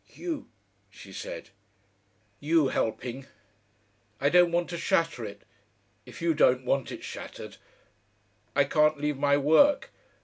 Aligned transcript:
"You," 0.15 0.47
she 0.89 1.13
said. 1.13 1.51
"You 2.39 2.69
helping. 2.69 3.27
I 4.19 4.29
don't 4.29 4.51
want 4.51 4.67
to 4.71 4.77
shatter 4.79 5.23
it 5.25 5.43
if 6.07 6.23
you 6.23 6.33
don't 6.33 6.65
want 6.65 6.91
it 6.91 7.03
shattered. 7.03 7.57
I 8.55 8.63
can't 8.63 8.99
leave 8.99 9.17
my 9.19 9.37
work. 9.37 9.91